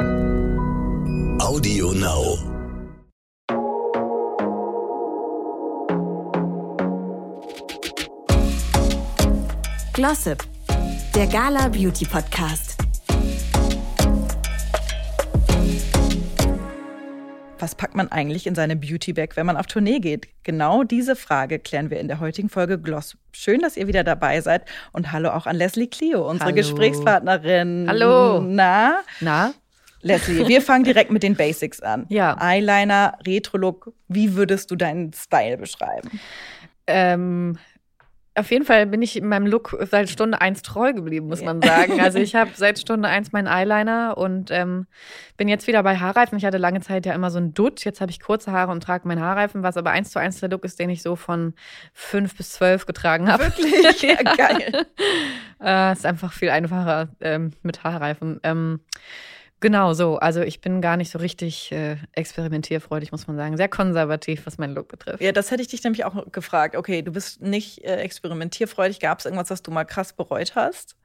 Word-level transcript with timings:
Audio 0.00 1.92
Now. 1.92 2.38
Glossip, 9.92 10.42
der 11.14 11.26
Gala 11.26 11.68
Beauty 11.68 12.06
Podcast. 12.06 12.78
Was 17.58 17.74
packt 17.74 17.94
man 17.94 18.10
eigentlich 18.10 18.46
in 18.46 18.54
seine 18.54 18.74
Beauty-Bag, 18.76 19.36
wenn 19.36 19.44
man 19.44 19.58
auf 19.58 19.66
Tournee 19.66 19.98
geht? 19.98 20.28
Genau 20.44 20.82
diese 20.82 21.14
Frage 21.14 21.58
klären 21.58 21.90
wir 21.90 22.00
in 22.00 22.08
der 22.08 22.20
heutigen 22.20 22.48
Folge 22.48 22.78
Gloss. 22.78 23.18
Schön, 23.32 23.60
dass 23.60 23.76
ihr 23.76 23.86
wieder 23.86 24.02
dabei 24.02 24.40
seid. 24.40 24.64
Und 24.92 25.12
hallo 25.12 25.28
auch 25.28 25.44
an 25.44 25.56
Leslie 25.56 25.88
Clio, 25.88 26.26
unsere 26.26 26.46
Hallo. 26.46 26.56
Gesprächspartnerin. 26.56 27.84
Hallo. 27.86 28.40
Na? 28.40 29.00
Na? 29.20 29.52
Leslie, 30.02 30.48
wir 30.48 30.62
fangen 30.62 30.84
direkt 30.84 31.10
mit 31.10 31.22
den 31.22 31.36
Basics 31.36 31.80
an. 31.80 32.06
Ja. 32.08 32.36
Eyeliner, 32.40 33.18
Retro-Look. 33.26 33.92
Wie 34.08 34.34
würdest 34.34 34.70
du 34.70 34.76
deinen 34.76 35.12
Style 35.12 35.58
beschreiben? 35.58 36.20
Ähm, 36.86 37.58
auf 38.36 38.50
jeden 38.50 38.64
Fall 38.64 38.86
bin 38.86 39.02
ich 39.02 39.16
in 39.16 39.26
meinem 39.26 39.46
Look 39.46 39.76
seit 39.90 40.08
Stunde 40.08 40.40
eins 40.40 40.62
treu 40.62 40.92
geblieben, 40.92 41.26
muss 41.26 41.42
man 41.42 41.60
sagen. 41.60 42.00
Also 42.00 42.18
ich 42.18 42.34
habe 42.36 42.50
seit 42.54 42.78
Stunde 42.78 43.08
eins 43.08 43.32
meinen 43.32 43.48
Eyeliner 43.48 44.16
und 44.16 44.50
ähm, 44.50 44.86
bin 45.36 45.48
jetzt 45.48 45.66
wieder 45.66 45.82
bei 45.82 45.98
Haarreifen. 45.98 46.38
Ich 46.38 46.44
hatte 46.44 46.56
lange 46.56 46.80
Zeit 46.80 47.06
ja 47.06 47.12
immer 47.12 47.30
so 47.30 47.38
einen 47.38 47.54
Dutt. 47.54 47.84
Jetzt 47.84 48.00
habe 48.00 48.10
ich 48.10 48.20
kurze 48.20 48.52
Haare 48.52 48.70
und 48.70 48.82
trage 48.82 49.06
meinen 49.06 49.20
Haarreifen, 49.20 49.62
was 49.62 49.76
aber 49.76 49.90
eins 49.90 50.10
zu 50.10 50.18
eins 50.20 50.40
der 50.40 50.48
Look 50.48 50.64
ist, 50.64 50.78
den 50.78 50.90
ich 50.90 51.02
so 51.02 51.16
von 51.16 51.54
fünf 51.92 52.36
bis 52.36 52.52
zwölf 52.52 52.86
getragen 52.86 53.30
habe. 53.30 53.44
Wirklich? 53.44 54.02
Ja, 54.10 54.22
geil. 54.22 54.86
Äh, 55.62 55.92
ist 55.92 56.06
einfach 56.06 56.32
viel 56.32 56.50
einfacher 56.50 57.08
ähm, 57.20 57.52
mit 57.62 57.84
Haarreifen. 57.84 58.40
Ähm, 58.42 58.80
genau 59.60 59.92
so. 59.92 60.16
Also 60.16 60.40
ich 60.40 60.60
bin 60.60 60.80
gar 60.80 60.96
nicht 60.96 61.10
so 61.10 61.18
richtig 61.18 61.70
äh, 61.72 61.96
experimentierfreudig, 62.12 63.12
muss 63.12 63.26
man 63.26 63.36
sagen. 63.36 63.56
Sehr 63.56 63.68
konservativ, 63.68 64.46
was 64.46 64.58
meinen 64.58 64.74
Look 64.74 64.88
betrifft. 64.88 65.22
Ja, 65.22 65.32
das 65.32 65.50
hätte 65.50 65.62
ich 65.62 65.68
dich 65.68 65.82
nämlich 65.84 66.04
auch 66.04 66.30
gefragt. 66.32 66.76
Okay, 66.76 67.02
du 67.02 67.12
bist 67.12 67.40
nicht 67.40 67.84
äh, 67.84 67.96
experimentierfreudig. 67.96 69.00
Gab 69.00 69.18
es 69.18 69.26
irgendwas, 69.26 69.50
was 69.50 69.62
du 69.62 69.70
mal 69.70 69.84
krass 69.84 70.12
bereut 70.12 70.54
hast? 70.54 70.96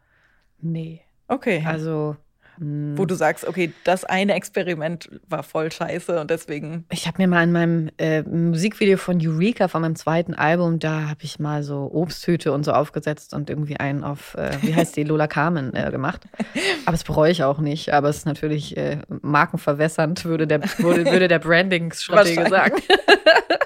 Nee. 0.60 1.02
Okay. 1.28 1.64
Also. 1.66 2.16
Wo 2.60 3.06
du 3.06 3.16
sagst, 3.16 3.48
okay, 3.48 3.72
das 3.84 4.06
eine 4.06 4.34
Experiment 4.34 5.10
war 5.28 5.44
voll 5.44 5.72
scheiße 5.72 6.20
und 6.20 6.30
deswegen. 6.30 6.86
Ich 6.92 7.08
habe 7.08 7.22
mir 7.22 7.28
mal 7.28 7.44
in 7.44 7.52
meinem 7.52 7.90
äh, 7.98 8.22
Musikvideo 8.24 8.98
von 8.98 9.20
Eureka, 9.22 9.68
von 9.68 9.82
meinem 9.82 9.96
zweiten 9.96 10.34
Album, 10.34 10.80
da 10.80 11.10
habe 11.10 11.20
ich 11.24 11.40
mal 11.40 11.64
so 11.64 11.90
Obsthüte 11.94 12.52
und 12.52 12.64
so 12.64 12.72
aufgesetzt 12.72 13.34
und 13.34 13.50
irgendwie 13.50 13.78
einen 13.78 14.04
auf, 14.04 14.36
äh, 14.36 14.52
wie 14.62 14.76
heißt 14.76 14.96
die, 14.96 15.04
Lola 15.04 15.28
Carmen 15.28 15.74
äh, 15.74 15.92
gemacht. 15.92 16.22
Aber 16.86 16.92
das 16.92 17.04
bereue 17.04 17.32
ich 17.32 17.44
auch 17.44 17.60
nicht. 17.60 17.94
Aber 17.94 18.10
es 18.10 18.18
ist 18.18 18.26
natürlich 18.26 18.78
äh, 18.78 19.00
markenverwässernd, 19.22 20.26
würde 20.26 20.48
der, 20.48 20.62
würde, 20.78 21.06
würde 21.06 21.28
der 21.28 21.40
Branding-Stratege 21.46 22.50
sagen. 22.50 22.76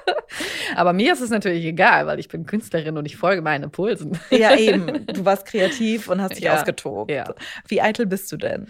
Aber 0.76 0.94
mir 0.94 1.14
ist 1.14 1.22
es 1.22 1.30
natürlich 1.30 1.66
egal, 1.66 2.08
weil 2.08 2.20
ich 2.20 2.28
bin 2.28 2.46
Künstlerin 2.46 2.98
und 2.98 3.06
ich 3.06 3.18
folge 3.18 3.42
meinen 3.42 3.64
Impulsen. 3.64 4.18
Ja, 4.32 4.56
eben. 4.56 5.06
Du 5.08 5.26
warst 5.26 5.46
kreativ 5.46 6.08
und 6.08 6.22
hast 6.22 6.36
dich 6.36 6.44
Ja, 6.46 6.54
ausgetobt. 6.56 7.12
ja. 7.12 7.34
Wie 7.68 7.82
eitel 7.82 8.06
bist 8.06 8.32
du 8.32 8.38
denn? 8.38 8.68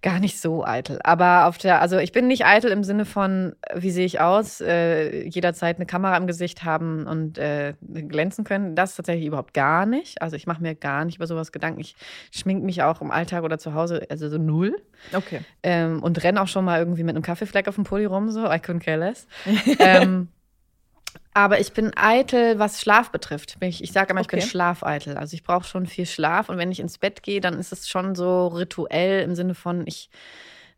Gar 0.00 0.20
nicht 0.20 0.40
so 0.40 0.64
eitel. 0.64 1.00
Aber 1.02 1.46
auf 1.46 1.58
der, 1.58 1.80
also 1.80 1.98
ich 1.98 2.12
bin 2.12 2.28
nicht 2.28 2.44
eitel 2.44 2.70
im 2.70 2.84
Sinne 2.84 3.04
von, 3.04 3.56
wie 3.74 3.90
sehe 3.90 4.04
ich 4.06 4.20
aus, 4.20 4.60
äh, 4.60 5.26
jederzeit 5.26 5.76
eine 5.76 5.86
Kamera 5.86 6.16
im 6.16 6.28
Gesicht 6.28 6.62
haben 6.64 7.04
und 7.06 7.36
äh, 7.38 7.74
glänzen 7.80 8.44
können. 8.44 8.76
Das 8.76 8.94
tatsächlich 8.94 9.26
überhaupt 9.26 9.54
gar 9.54 9.86
nicht. 9.86 10.22
Also 10.22 10.36
ich 10.36 10.46
mache 10.46 10.62
mir 10.62 10.76
gar 10.76 11.04
nicht 11.04 11.16
über 11.16 11.26
sowas 11.26 11.50
Gedanken. 11.50 11.80
Ich 11.80 11.96
schmink 12.30 12.62
mich 12.62 12.82
auch 12.84 13.00
im 13.00 13.10
Alltag 13.10 13.42
oder 13.42 13.58
zu 13.58 13.74
Hause, 13.74 14.06
also 14.08 14.28
so 14.28 14.38
null. 14.38 14.76
Okay. 15.12 15.40
Ähm, 15.64 16.00
und 16.02 16.22
renne 16.22 16.42
auch 16.42 16.48
schon 16.48 16.64
mal 16.64 16.78
irgendwie 16.78 17.02
mit 17.02 17.16
einem 17.16 17.24
Kaffeefleck 17.24 17.66
auf 17.66 17.74
dem 17.74 17.84
Pulli 17.84 18.04
rum, 18.04 18.30
so, 18.30 18.44
I 18.44 18.58
couldn't 18.58 18.84
care 18.84 18.98
less. 18.98 19.26
ähm, 19.80 20.28
aber 21.34 21.60
ich 21.60 21.72
bin 21.72 21.92
eitel, 21.96 22.58
was 22.58 22.80
Schlaf 22.80 23.10
betrifft. 23.10 23.56
Ich, 23.60 23.82
ich 23.82 23.92
sage 23.92 24.10
immer, 24.10 24.20
ich 24.20 24.28
bin 24.30 24.40
Okay. 24.40 24.48
schlafeitel. 24.48 25.16
Also 25.16 25.34
ich 25.34 25.44
brauche 25.44 25.64
schon 25.64 25.86
viel 25.86 26.06
Schlaf. 26.06 26.48
Und 26.48 26.58
wenn 26.58 26.72
ich 26.72 26.80
ins 26.80 26.98
Bett 26.98 27.22
gehe, 27.22 27.40
dann 27.40 27.58
ist 27.58 27.72
es 27.72 27.88
schon 27.88 28.14
so 28.14 28.48
rituell 28.48 29.22
im 29.22 29.34
Sinne 29.34 29.54
von, 29.54 29.86
ich, 29.86 30.10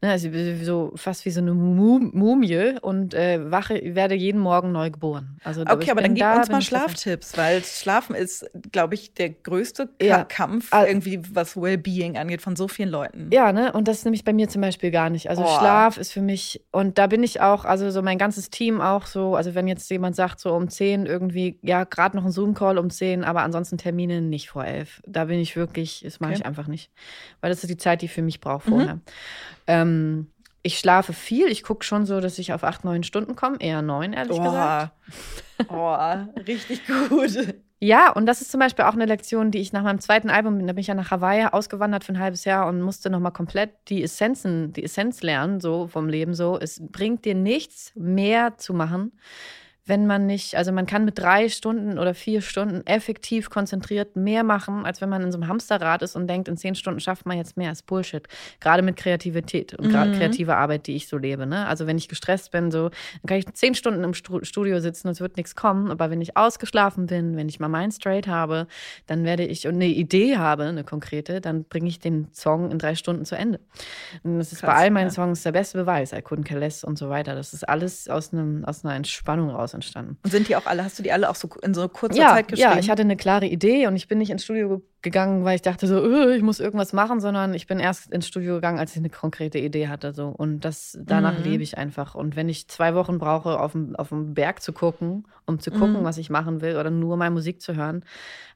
ne, 0.03 0.11
also 0.11 0.29
so 0.63 0.93
fast 0.97 1.25
wie 1.25 1.31
so 1.31 1.41
eine 1.41 1.53
Mu- 1.53 1.99
Mumie 2.13 2.75
und 2.81 3.15
äh, 3.15 3.51
wache, 3.51 3.81
werde 3.95 4.15
jeden 4.15 4.41
Morgen 4.41 4.73
neu 4.73 4.91
geboren. 4.91 5.39
Also, 5.45 5.63
Okay, 5.63 5.85
ich 5.85 5.91
aber 5.91 6.03
dann 6.03 6.15
gib 6.15 6.21
da, 6.23 6.37
uns 6.39 6.49
mal. 6.49 6.63
Schlaftipps, 6.63 7.37
weil 7.37 7.63
Schlafen 7.65 8.15
ist, 8.15 8.45
glaube 8.73 8.95
ich, 8.95 9.15
der 9.15 9.31
größte 9.31 9.89
Ja. 10.01 10.25
Kampf 10.25 10.71
irgendwie, 10.73 11.21
was 11.35 11.57
Wellbeing 11.57 12.17
angeht, 12.17 12.43
von 12.43 12.57
so 12.57 12.69
vielen 12.69 12.89
Leuten. 12.91 13.31
Ja, 13.33 13.53
ne? 13.53 13.73
Und 13.73 13.89
das 13.89 13.99
ist 13.99 14.05
nämlich 14.05 14.25
bei 14.25 14.33
mir 14.33 14.49
zum 14.49 14.63
Beispiel 14.63 14.91
gar 14.91 15.11
nicht. 15.11 15.29
Also 15.31 15.43
Oh. 15.43 15.59
Schlaf 15.59 15.97
ist 15.99 16.13
für 16.13 16.23
mich, 16.23 16.63
und 16.73 16.99
da 16.99 17.07
bin 17.07 17.23
ich 17.23 17.41
auch, 17.41 17.65
also 17.65 17.91
so 17.91 18.03
mein 18.03 18.19
ganzes 18.19 18.51
Team 18.51 18.81
auch 18.81 19.07
so, 19.07 19.37
also 19.37 19.55
wenn 19.55 19.67
jetzt 19.69 19.91
jemand 19.91 20.17
sagt, 20.17 20.41
so 20.41 20.55
um 20.55 20.69
10 20.69 21.07
irgendwie, 21.07 21.59
ja, 21.63 21.85
gerade 21.85 22.17
noch 22.17 22.25
ein 22.25 22.31
Zoom-Call 22.33 22.79
um 22.79 22.91
10, 22.91 23.25
aber 23.25 23.43
ansonsten 23.43 23.79
Termine 23.79 24.21
nicht 24.21 24.51
vor 24.51 24.65
11. 24.65 25.03
Da 25.07 25.25
bin 25.27 25.39
ich 25.41 25.57
wirklich, 25.57 26.03
das 26.05 26.21
mache 26.21 26.31
Okay. 26.33 26.41
ich 26.41 26.47
einfach 26.47 26.67
nicht. 26.67 26.91
Weil 27.41 27.51
das 27.51 27.63
ist 27.63 27.71
die 27.71 27.77
Zeit, 27.77 28.03
die 28.03 28.09
für 28.09 28.23
mich 28.23 28.41
brauche 28.41 28.69
Mhm. 28.71 28.75
vorher. 28.75 28.99
Ähm, 29.91 30.33
ich 30.63 30.79
schlafe 30.79 31.13
viel. 31.13 31.47
Ich 31.47 31.63
gucke 31.63 31.85
schon 31.85 32.05
so, 32.05 32.21
dass 32.21 32.39
ich 32.39 32.53
auf 32.53 32.65
8, 32.65 32.85
9 32.85 33.03
Stunden 33.03 33.35
komme. 33.35 33.57
Eher 33.61 33.83
9, 33.83 34.13
ehrlich 34.13 34.37
gesagt. 34.37 34.93
Oh, 35.69 35.97
richtig 36.47 36.83
gut. 36.87 37.55
Ja, 37.83 38.13
und 38.13 38.27
das 38.27 38.43
ist 38.43 38.51
zum 38.51 38.61
Beispiel 38.61 38.85
auch 38.85 38.93
eine 38.93 39.07
Lektion, 39.07 39.51
die 39.51 39.59
ich 39.59 39.73
nach 39.73 39.83
meinem 39.83 40.01
zweiten 40.01 40.29
Album 40.29 40.59
bin. 40.59 40.67
Da 40.67 40.75
bin 40.75 40.83
ich 40.83 40.89
ja 40.89 40.95
nach 40.95 41.11
Hawaii 41.11 41.47
ausgewandert 41.47 42.05
für 42.05 42.13
ein 42.13 42.19
halbes 42.19 42.45
Jahr 42.45 42.69
und 42.69 42.83
musste 42.83 43.09
nochmal 43.09 43.33
komplett 43.33 43.71
die 43.89 44.03
Essenzen, 44.03 44.75
die 44.75 44.85
Essenz 44.85 45.23
lernen, 45.23 45.61
so 45.61 45.87
vom 45.87 46.07
Leben 46.07 46.35
so. 46.35 46.59
Es 46.59 46.79
bringt 46.83 47.25
dir 47.25 47.35
nichts 47.35 47.93
mehr 47.95 48.59
zu 48.59 48.75
machen, 48.75 49.13
wenn 49.91 50.07
man 50.07 50.25
nicht, 50.25 50.55
also 50.57 50.73
man 50.73 50.87
kann 50.87 51.05
mit 51.05 51.19
drei 51.19 51.49
Stunden 51.51 51.99
oder 51.99 52.15
vier 52.15 52.41
Stunden 52.41 52.87
effektiv 52.87 53.51
konzentriert 53.51 54.17
mehr 54.17 54.43
machen, 54.45 54.87
als 54.87 55.03
wenn 55.03 55.11
man 55.11 55.21
in 55.23 55.31
so 55.33 55.37
einem 55.39 55.49
Hamsterrad 55.49 56.01
ist 56.01 56.17
und 56.17 56.27
denkt, 56.29 56.49
in 56.49 56.57
zehn 56.57 56.75
Stunden 56.75 57.01
schafft 57.01 57.27
man 57.27 57.37
jetzt 57.37 57.59
mehr. 57.59 57.71
ist 57.73 57.85
Bullshit. 57.87 58.27
Gerade 58.61 58.83
mit 58.83 58.97
Kreativität 58.97 59.75
und 59.75 59.91
gerade 59.91 60.11
Mhm. 60.11 60.15
kreative 60.15 60.57
Arbeit, 60.57 60.87
die 60.87 60.97
ich 60.97 61.09
so 61.09 61.19
lebe. 61.19 61.45
Ne? 61.47 61.67
Also 61.67 61.87
wenn 61.87 61.99
ich 61.99 62.09
gestresst 62.09 62.51
bin, 62.53 62.71
so, 62.71 62.89
dann 62.89 63.27
kann 63.27 63.37
ich 63.39 63.53
zehn 63.53 63.75
Stunden 63.75 64.03
im 64.05 64.15
Stu- 64.15 64.43
Studio 64.45 64.81
sitzen 64.81 65.09
und 65.09 65.13
es 65.13 65.21
wird 65.21 65.37
nichts 65.37 65.55
kommen. 65.55 65.91
Aber 65.91 66.09
wenn 66.11 66.21
ich 66.23 66.37
ausgeschlafen 66.37 67.07
bin, 67.07 67.37
wenn 67.37 67.49
ich 67.49 67.61
mal 67.61 67.69
Mind 67.69 67.93
straight 67.93 68.29
habe, 68.29 68.67
dann 69.07 69.25
werde 69.25 69.45
ich 69.45 69.67
und 69.67 69.75
eine 69.75 69.87
Idee 69.87 70.37
habe, 70.39 70.65
eine 70.65 70.85
konkrete, 70.85 71.41
dann 71.41 71.65
bringe 71.65 71.89
ich 71.89 71.99
den 71.99 72.29
Song 72.33 72.71
in 72.71 72.79
drei 72.79 72.95
Stunden 72.95 73.25
zu 73.25 73.37
Ende. 73.37 73.61
Und 74.23 74.39
das 74.39 74.53
ist 74.53 74.63
bei 74.63 74.69
Krass, 74.69 74.81
all 74.81 74.91
meinen 74.91 75.09
ja. 75.09 75.13
Songs 75.13 75.43
der 75.43 75.53
beste 75.53 75.79
Beweis. 75.79 76.13
I 76.13 76.17
couldn't 76.17 76.45
care 76.45 76.61
less 76.61 76.85
und 76.85 76.97
so 76.99 77.09
weiter. 77.11 77.35
Das 77.35 77.53
ist 77.53 77.69
alles 77.69 78.09
aus, 78.09 78.33
einem, 78.33 78.65
aus 78.65 78.85
einer 78.85 78.95
Entspannung 78.95 79.51
raus 79.51 79.75
entstanden. 79.81 80.19
Und 80.23 80.31
sind 80.31 80.49
die 80.49 80.57
auch 80.57 80.67
alle, 80.67 80.85
hast 80.85 80.99
du 80.99 81.03
die 81.03 81.13
alle 81.13 81.29
auch 81.31 81.35
so 81.35 81.49
in 81.63 81.75
so 81.75 81.89
kurzer 81.89 82.19
Ja, 82.19 82.29
Zeit 82.35 82.49
geschrieben? 82.49 82.73
ja, 82.73 82.79
ich 82.79 82.91
hatte 82.91 83.03
eine 83.03 83.17
klare 83.17 83.47
Idee 83.47 83.87
und 83.87 83.97
ich 83.97 84.09
bin 84.09 84.19
nicht 84.19 84.31
ins 84.31 84.45
Studio 84.45 84.69
ge- 84.69 84.81
gegangen, 85.03 85.45
weil 85.45 85.57
ich 85.57 85.63
dachte 85.63 85.87
so, 85.87 86.05
äh, 86.05 86.37
ich 86.37 86.43
muss 86.43 86.61
irgendwas 86.61 86.93
machen, 86.93 87.21
sondern 87.21 87.55
ich 87.55 87.67
bin 87.67 87.81
erst 87.81 88.13
ins 88.13 88.27
Studio 88.29 88.55
gegangen, 88.57 88.79
als 88.79 88.93
ich 88.93 88.99
eine 88.99 89.09
konkrete 89.11 89.59
Idee 89.59 89.89
hatte. 89.89 90.13
So. 90.13 90.29
Und 90.29 90.61
das, 90.61 90.99
danach 91.03 91.37
Mhm. 91.39 91.43
lebe 91.43 91.63
ich 91.63 91.79
einfach. 91.79 92.15
Und 92.15 92.37
wenn 92.37 92.49
ich 92.51 92.69
zwei 92.69 92.95
Wochen 92.95 93.19
brauche, 93.19 93.59
auf 93.59 93.73
dem, 93.73 93.97
auf 93.97 94.11
dem 94.11 94.35
Berg 94.35 94.61
zu 94.63 94.73
gucken, 94.73 95.27
um 95.47 95.59
zu 95.59 95.71
gucken, 95.71 96.01
Mhm. 96.01 96.05
was 96.05 96.19
ich 96.19 96.29
machen 96.31 96.61
will 96.61 96.77
oder 96.77 96.91
nur 96.91 97.17
meine 97.17 97.31
Musik 97.33 97.61
zu 97.63 97.75
hören, 97.75 98.05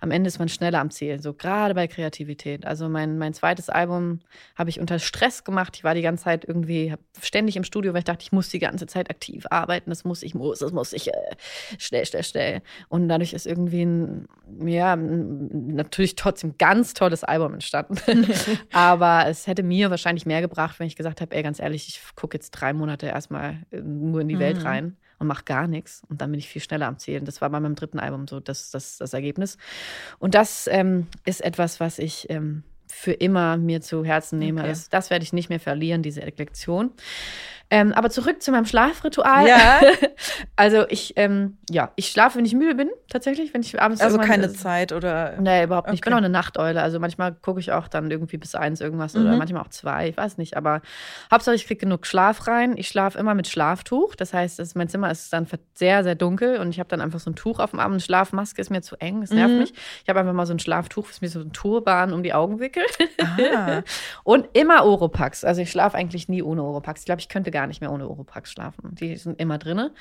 am 0.00 0.10
Ende 0.10 0.28
ist 0.28 0.38
man 0.38 0.48
schneller 0.50 0.80
am 0.80 0.90
Ziel. 0.90 1.20
So 1.22 1.32
gerade 1.32 1.74
bei 1.74 1.86
Kreativität. 1.86 2.66
Also 2.66 2.88
mein, 2.90 3.16
mein 3.18 3.32
zweites 3.32 3.70
Album 3.70 4.20
habe 4.54 4.68
ich 4.70 4.78
unter 4.80 4.98
Stress 4.98 5.44
gemacht. 5.44 5.74
Ich 5.76 5.84
war 5.84 5.94
die 5.94 6.02
ganze 6.02 6.24
Zeit 6.24 6.44
irgendwie 6.46 6.94
ständig 7.22 7.56
im 7.56 7.64
Studio, 7.64 7.92
weil 7.94 8.00
ich 8.00 8.04
dachte, 8.04 8.22
ich 8.22 8.32
muss 8.32 8.50
die 8.50 8.58
ganze 8.58 8.86
Zeit 8.86 9.08
aktiv 9.10 9.46
arbeiten. 9.50 9.88
Das 9.90 10.04
muss 10.04 10.22
ich, 10.22 10.34
muss, 10.34 10.58
das 10.58 10.72
muss 10.72 10.92
ich 10.92 11.10
schnell, 11.78 12.06
schnell, 12.06 12.24
schnell. 12.24 12.62
Und 12.88 13.08
dadurch 13.08 13.32
ist 13.32 13.46
irgendwie 13.46 13.84
ein, 13.84 14.26
ja, 14.64 14.96
natürlich 14.96 16.16
trotzdem 16.16 16.56
ganz 16.58 16.94
tolles 16.94 17.24
Album 17.24 17.54
entstanden. 17.54 18.26
Aber 18.72 19.26
es 19.26 19.46
hätte 19.46 19.62
mir 19.62 19.90
wahrscheinlich 19.90 20.26
mehr 20.26 20.40
gebracht, 20.40 20.78
wenn 20.78 20.86
ich 20.86 20.96
gesagt 20.96 21.20
habe, 21.20 21.34
ey, 21.34 21.42
ganz 21.42 21.60
ehrlich, 21.60 21.88
ich 21.88 22.16
gucke 22.16 22.36
jetzt 22.36 22.50
drei 22.50 22.72
Monate 22.72 23.06
erstmal 23.06 23.58
äh, 23.70 23.80
nur 23.80 24.20
in 24.20 24.28
die 24.28 24.38
Welt 24.38 24.58
Mhm. 24.58 24.62
rein 24.66 24.96
und 25.18 25.26
mache 25.26 25.44
gar 25.44 25.66
nichts. 25.68 26.02
Und 26.08 26.20
dann 26.20 26.30
bin 26.30 26.38
ich 26.38 26.48
viel 26.48 26.62
schneller 26.62 26.86
am 26.86 26.98
Ziel. 26.98 27.20
Das 27.20 27.40
war 27.40 27.50
bei 27.50 27.60
meinem 27.60 27.74
dritten 27.74 27.98
Album 27.98 28.26
so 28.26 28.40
das, 28.40 28.70
das, 28.70 28.98
das 28.98 29.12
Ergebnis. 29.14 29.58
Und 30.18 30.34
das 30.34 30.68
ähm, 30.70 31.06
ist 31.24 31.40
etwas, 31.42 31.80
was 31.80 31.98
ich 31.98 32.28
ähm, 32.30 32.62
für 32.90 33.12
immer 33.12 33.56
mir 33.56 33.80
zu 33.80 34.04
Herzen 34.04 34.38
nehme. 34.38 34.60
Okay. 34.60 34.70
Das, 34.70 34.88
das 34.88 35.10
werde 35.10 35.24
ich 35.24 35.32
nicht 35.32 35.48
mehr 35.48 35.60
verlieren, 35.60 36.02
diese 36.02 36.20
Lektion. 36.20 36.92
Ähm, 37.70 37.92
aber 37.92 38.10
zurück 38.10 38.42
zu 38.42 38.50
meinem 38.52 38.66
Schlafritual. 38.66 39.48
Ja. 39.48 39.80
also 40.56 40.84
ich, 40.88 41.14
ähm, 41.16 41.56
ja, 41.70 41.90
ich 41.96 42.08
schlafe, 42.08 42.38
wenn 42.38 42.44
ich 42.44 42.54
müde 42.54 42.74
bin, 42.74 42.90
tatsächlich, 43.08 43.52
wenn 43.54 43.62
ich 43.62 43.80
abends 43.80 44.00
Also 44.00 44.18
keine 44.18 44.52
Zeit 44.52 44.92
oder. 44.92 45.34
Nee, 45.40 45.64
überhaupt 45.64 45.88
nicht. 45.88 45.96
Ich 45.96 46.00
bin 46.02 46.12
Okay. 46.12 46.14
auch 46.20 46.24
eine 46.24 46.28
Nachteule. 46.28 46.82
Also 46.82 47.00
manchmal 47.00 47.32
gucke 47.32 47.60
ich 47.60 47.72
auch 47.72 47.88
dann 47.88 48.10
irgendwie 48.10 48.36
bis 48.36 48.54
eins 48.54 48.80
irgendwas 48.80 49.16
oder 49.16 49.32
Mhm. 49.32 49.38
manchmal 49.38 49.62
auch 49.62 49.68
zwei, 49.68 50.08
ich 50.08 50.16
weiß 50.16 50.38
nicht. 50.38 50.56
Aber 50.56 50.82
Hauptsache, 51.32 51.54
ich 51.56 51.66
kriege 51.66 51.80
genug 51.80 52.06
Schlaf 52.06 52.46
rein. 52.46 52.76
Ich 52.76 52.88
schlafe 52.88 53.18
immer 53.18 53.34
mit 53.34 53.48
Schlaftuch. 53.48 54.14
Das 54.14 54.32
heißt, 54.34 54.60
es, 54.60 54.74
mein 54.74 54.88
Zimmer 54.88 55.10
ist 55.10 55.32
dann 55.32 55.46
sehr, 55.72 56.04
sehr 56.04 56.14
dunkel 56.14 56.58
und 56.58 56.70
ich 56.70 56.78
habe 56.78 56.88
dann 56.88 57.00
einfach 57.00 57.18
so 57.20 57.30
ein 57.30 57.34
Tuch 57.34 57.58
auf 57.60 57.70
dem 57.70 57.80
Arm. 57.80 57.92
Eine 57.92 58.00
Schlafmaske 58.00 58.60
ist 58.60 58.70
mir 58.70 58.82
zu 58.82 58.96
eng, 59.00 59.22
das 59.22 59.30
nervt 59.30 59.52
Mhm. 59.54 59.60
mich. 59.60 59.72
Ich 60.02 60.08
habe 60.08 60.20
einfach 60.20 60.32
mal 60.34 60.46
so 60.46 60.52
ein 60.52 60.58
Schlaftuch, 60.58 61.08
das 61.08 61.20
mir 61.20 61.28
so 61.28 61.40
ein 61.40 61.52
Turban 61.52 62.12
um 62.12 62.22
die 62.22 62.34
Augen 62.34 62.60
wickelt. 62.60 62.96
Ah. 63.20 63.82
Und 64.22 64.48
immer 64.52 64.84
Oropax. 64.84 65.44
Also 65.44 65.62
ich 65.62 65.70
schlafe 65.70 65.96
eigentlich 65.96 66.28
nie 66.28 66.42
ohne 66.42 66.62
Oropax. 66.62 67.00
Ich 67.00 67.06
glaube, 67.06 67.20
ich 67.20 67.28
könnte 67.28 67.50
gar 67.54 67.66
nicht 67.66 67.80
mehr 67.80 67.90
ohne 67.90 68.06
Oropax 68.08 68.52
schlafen. 68.52 68.94
Die 68.96 69.16
sind 69.16 69.40
immer 69.40 69.56
drinne. 69.56 69.92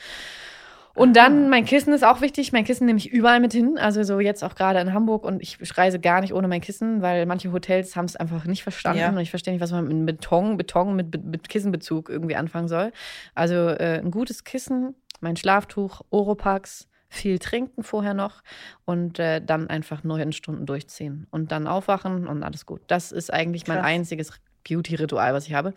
Und 0.95 1.15
dann, 1.15 1.49
mein 1.49 1.65
Kissen 1.65 1.91
ist 1.93 2.03
auch 2.03 2.21
wichtig. 2.21 2.51
Mein 2.51 2.65
Kissen 2.65 2.85
nehme 2.85 2.99
ich 2.99 3.11
überall 3.11 3.39
mit 3.39 3.51
hin. 3.51 3.77
Also 3.79 4.03
so 4.03 4.19
jetzt 4.19 4.43
auch 4.43 4.53
gerade 4.53 4.79
in 4.79 4.93
Hamburg. 4.93 5.23
Und 5.23 5.41
ich 5.41 5.57
reise 5.75 5.99
gar 5.99 6.21
nicht 6.21 6.33
ohne 6.33 6.47
mein 6.47 6.61
Kissen, 6.61 7.01
weil 7.01 7.25
manche 7.25 7.51
Hotels 7.51 7.95
haben 7.95 8.05
es 8.05 8.15
einfach 8.15 8.45
nicht 8.45 8.61
verstanden. 8.61 8.99
Ja. 8.99 9.09
Und 9.09 9.17
ich 9.17 9.31
verstehe 9.31 9.53
nicht, 9.53 9.61
was 9.61 9.71
man 9.71 9.87
mit 9.87 10.19
Beton, 10.19 10.57
Beton 10.57 10.95
mit, 10.95 11.23
mit 11.23 11.49
Kissenbezug 11.49 12.09
irgendwie 12.09 12.35
anfangen 12.35 12.67
soll. 12.67 12.91
Also 13.33 13.55
äh, 13.69 14.01
ein 14.03 14.11
gutes 14.11 14.43
Kissen, 14.43 14.93
mein 15.19 15.35
Schlaftuch, 15.35 16.01
Oropax, 16.11 16.87
viel 17.09 17.39
trinken 17.39 17.83
vorher 17.83 18.15
noch 18.15 18.41
und 18.85 19.19
äh, 19.19 19.39
dann 19.39 19.69
einfach 19.69 20.03
neun 20.03 20.31
Stunden 20.31 20.65
durchziehen. 20.65 21.27
Und 21.31 21.51
dann 21.51 21.65
aufwachen 21.67 22.27
und 22.27 22.43
alles 22.43 22.67
gut. 22.67 22.81
Das 22.87 23.11
ist 23.11 23.33
eigentlich 23.33 23.67
mein 23.67 23.77
Krass. 23.79 23.87
einziges 23.87 24.31
Beauty-Ritual, 24.67 25.33
was 25.33 25.47
ich 25.47 25.53
habe. 25.53 25.73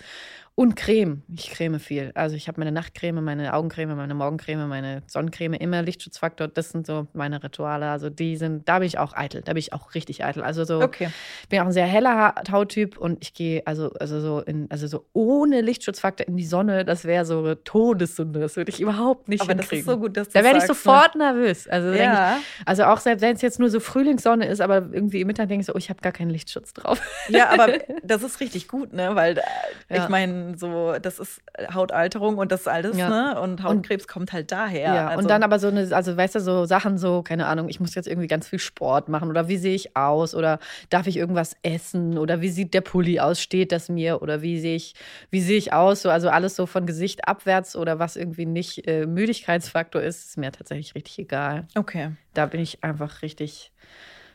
Und 0.58 0.74
Creme. 0.74 1.22
Ich 1.28 1.50
creme 1.50 1.78
viel. 1.78 2.12
Also 2.14 2.34
ich 2.34 2.48
habe 2.48 2.58
meine 2.58 2.72
Nachtcreme, 2.72 3.22
meine 3.22 3.52
Augencreme, 3.52 3.94
meine 3.94 4.14
Morgencreme, 4.14 4.66
meine 4.66 5.02
Sonnencreme, 5.06 5.52
immer 5.52 5.82
Lichtschutzfaktor. 5.82 6.48
Das 6.48 6.70
sind 6.70 6.86
so 6.86 7.06
meine 7.12 7.42
Rituale. 7.44 7.90
Also 7.90 8.08
die 8.08 8.38
sind, 8.38 8.66
da 8.66 8.78
bin 8.78 8.86
ich 8.86 8.96
auch 8.96 9.12
eitel. 9.14 9.42
Da 9.42 9.52
bin 9.52 9.58
ich 9.58 9.74
auch 9.74 9.94
richtig 9.94 10.24
eitel. 10.24 10.42
Also 10.42 10.64
so, 10.64 10.80
Okay. 10.80 11.10
ich 11.42 11.48
bin 11.50 11.60
auch 11.60 11.66
ein 11.66 11.72
sehr 11.72 11.84
heller 11.84 12.16
Ha- 12.16 12.34
Hauttyp 12.50 12.96
und 12.96 13.18
ich 13.22 13.34
gehe 13.34 13.66
also, 13.66 13.92
also 14.00 14.18
so 14.22 14.40
in, 14.40 14.66
also 14.70 14.86
so 14.86 15.04
ohne 15.12 15.60
Lichtschutzfaktor 15.60 16.26
in 16.26 16.38
die 16.38 16.46
Sonne, 16.46 16.86
das 16.86 17.04
wäre 17.04 17.26
so 17.26 17.40
eine 17.40 17.62
Todessünde. 17.62 18.40
Das 18.40 18.56
würde 18.56 18.70
ich 18.70 18.80
überhaupt 18.80 19.28
nicht 19.28 19.42
Aber 19.42 19.54
das 19.54 19.68
hinkriegen. 19.68 19.80
ist 19.80 19.92
so 19.92 19.98
gut, 19.98 20.16
dass 20.16 20.28
du 20.30 20.38
da 20.38 20.42
werde 20.42 20.56
ich 20.56 20.64
sagst, 20.64 20.82
sofort 20.84 21.16
nervös. 21.16 21.68
Also, 21.68 21.88
Ne? 21.90 21.98
Ja. 21.98 22.38
ich, 22.38 22.66
also 22.66 22.84
auch 22.84 23.00
selbst 23.00 23.20
wenn 23.20 23.36
es 23.36 23.42
jetzt 23.42 23.60
nur 23.60 23.68
so 23.68 23.78
Frühlingssonne 23.78 24.46
ist, 24.46 24.62
aber 24.62 24.76
irgendwie 24.90 25.20
im 25.20 25.26
Mittag 25.26 25.48
denke 25.48 25.60
ich 25.60 25.66
so, 25.66 25.74
oh, 25.74 25.78
ich 25.78 25.90
habe 25.90 26.00
gar 26.00 26.12
keinen 26.12 26.30
Lichtschutz 26.30 26.72
drauf. 26.72 26.98
ja, 27.28 27.50
aber 27.50 27.74
das 28.02 28.22
ist 28.22 28.40
richtig 28.40 28.68
gut, 28.68 28.94
ne? 28.94 29.10
Weil 29.14 29.36
äh, 29.36 29.96
Ja. 29.96 30.04
ich 30.04 30.08
meine, 30.08 30.45
so, 30.54 30.94
das 31.00 31.18
ist 31.18 31.40
Hautalterung 31.74 32.38
und 32.38 32.52
das 32.52 32.68
alles, 32.68 32.96
Ja. 32.96 33.08
ne? 33.08 33.40
Und 33.40 33.62
Hautkrebs 33.62 34.06
kommt 34.06 34.32
halt 34.32 34.52
daher. 34.52 34.94
Ja, 34.94 35.08
also, 35.08 35.18
und 35.20 35.30
dann 35.30 35.42
aber 35.42 35.58
so 35.58 35.68
eine, 35.68 35.94
also 35.94 36.16
weißt 36.16 36.36
du, 36.36 36.40
so 36.40 36.64
Sachen 36.64 36.98
so, 36.98 37.22
keine 37.22 37.46
Ahnung, 37.46 37.68
ich 37.68 37.80
muss 37.80 37.94
jetzt 37.94 38.06
irgendwie 38.06 38.28
ganz 38.28 38.46
viel 38.48 38.58
Sport 38.58 39.08
machen 39.08 39.28
oder 39.28 39.48
wie 39.48 39.56
sehe 39.56 39.74
ich 39.74 39.96
aus 39.96 40.34
oder 40.34 40.58
darf 40.90 41.06
ich 41.06 41.16
irgendwas 41.16 41.56
essen 41.62 42.18
oder 42.18 42.40
wie 42.40 42.48
sieht 42.48 42.74
der 42.74 42.80
Pulli 42.82 43.18
aus, 43.20 43.40
steht 43.40 43.72
das 43.72 43.88
mir 43.88 44.22
oder 44.22 44.42
wie 44.42 44.60
sehe 44.60 44.76
ich, 44.76 44.94
wie 45.30 45.40
sehe 45.40 45.58
ich 45.58 45.72
aus, 45.72 46.02
so, 46.02 46.10
also 46.10 46.28
alles 46.28 46.56
so 46.56 46.66
von 46.66 46.86
Gesicht 46.86 47.26
abwärts 47.28 47.76
oder 47.76 47.98
was 47.98 48.16
irgendwie 48.16 48.46
nicht 48.46 48.86
äh, 48.86 49.06
Müdigkeitsfaktor 49.06 50.02
ist, 50.02 50.26
ist 50.26 50.38
mir 50.38 50.52
tatsächlich 50.52 50.94
richtig 50.94 51.18
egal. 51.18 51.66
Okay. 51.74 52.12
Da 52.34 52.46
bin 52.46 52.60
ich 52.60 52.84
einfach 52.84 53.22
richtig 53.22 53.72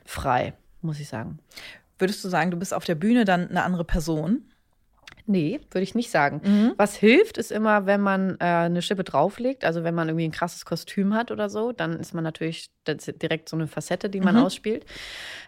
frei, 0.05 0.53
muss 0.81 0.99
ich 0.99 1.07
sagen. 1.07 1.39
Würdest 1.99 2.23
du 2.23 2.29
sagen, 2.29 2.49
du 2.49 2.57
bist 2.57 2.73
auf 2.73 2.83
der 2.85 2.95
Bühne 2.95 3.25
dann 3.25 3.49
eine 3.49 3.63
andere 3.63 3.83
Person? 3.85 4.41
Nee, 5.31 5.61
würde 5.71 5.83
ich 5.83 5.95
nicht 5.95 6.11
sagen. 6.11 6.41
Mhm. 6.43 6.73
Was 6.75 6.95
hilft, 6.97 7.37
ist 7.37 7.51
immer, 7.53 7.85
wenn 7.85 8.01
man 8.01 8.35
äh, 8.41 8.43
eine 8.43 8.81
Schippe 8.81 9.05
drauflegt, 9.05 9.63
also 9.63 9.85
wenn 9.85 9.95
man 9.95 10.09
irgendwie 10.09 10.25
ein 10.27 10.31
krasses 10.31 10.65
Kostüm 10.65 11.13
hat 11.15 11.31
oder 11.31 11.49
so, 11.49 11.71
dann 11.71 11.97
ist 11.99 12.13
man 12.13 12.23
natürlich 12.25 12.69
ist 12.85 13.21
direkt 13.21 13.47
so 13.47 13.55
eine 13.55 13.67
Facette, 13.67 14.09
die 14.09 14.19
man 14.19 14.35
Mhm. 14.35 14.41
ausspielt. 14.41 14.85